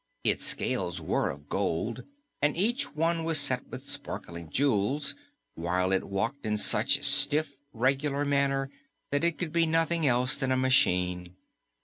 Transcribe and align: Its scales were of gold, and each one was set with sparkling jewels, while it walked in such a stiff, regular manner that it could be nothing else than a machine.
Its 0.23 0.43
scales 0.43 0.99
were 0.99 1.29
of 1.29 1.47
gold, 1.47 2.03
and 2.41 2.57
each 2.57 2.95
one 2.95 3.23
was 3.23 3.39
set 3.39 3.67
with 3.67 3.87
sparkling 3.87 4.49
jewels, 4.49 5.13
while 5.53 5.91
it 5.91 6.05
walked 6.09 6.43
in 6.43 6.57
such 6.57 6.97
a 6.97 7.03
stiff, 7.03 7.55
regular 7.71 8.25
manner 8.25 8.71
that 9.11 9.23
it 9.23 9.37
could 9.37 9.53
be 9.53 9.67
nothing 9.67 10.07
else 10.07 10.35
than 10.35 10.51
a 10.51 10.57
machine. 10.57 11.35